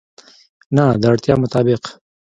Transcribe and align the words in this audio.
نه، 0.75 0.85
د 1.01 1.03
اړتیا 1.11 1.35
مطابق 1.43 1.83